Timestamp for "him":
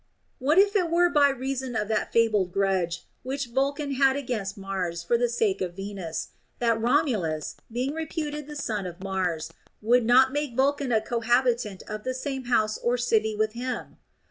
13.53-13.97